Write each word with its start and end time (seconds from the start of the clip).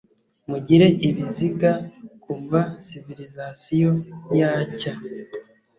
Mugire 0.49 0.87
ibiziga 1.07 1.71
kuva 2.23 2.59
civilisation 2.87 3.95
yacya 4.39 4.93